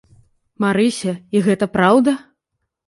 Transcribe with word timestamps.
Марыся, 0.65 1.13
і 1.37 1.45
гэта 1.51 1.65
праўда? 1.77 2.21